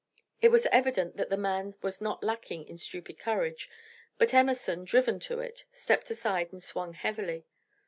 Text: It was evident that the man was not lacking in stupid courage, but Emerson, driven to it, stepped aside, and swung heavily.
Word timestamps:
It 0.41 0.49
was 0.49 0.65
evident 0.71 1.17
that 1.17 1.29
the 1.29 1.37
man 1.37 1.75
was 1.83 2.01
not 2.01 2.23
lacking 2.23 2.67
in 2.67 2.75
stupid 2.77 3.19
courage, 3.19 3.69
but 4.17 4.33
Emerson, 4.33 4.83
driven 4.83 5.19
to 5.19 5.41
it, 5.41 5.65
stepped 5.71 6.09
aside, 6.09 6.51
and 6.51 6.63
swung 6.63 6.93
heavily. 6.93 7.45